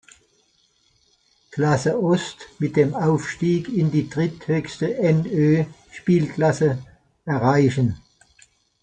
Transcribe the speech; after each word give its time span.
Klasse 1.51 1.95
Ost 2.01 2.49
mit 2.57 2.75
dem 2.75 2.95
Aufstieg 2.95 3.69
in 3.69 3.91
die 3.91 4.09
dritthöchste 4.09 4.95
NÖ 4.99 5.65
Spielklasse 5.91 6.83
erreichen. 7.25 8.01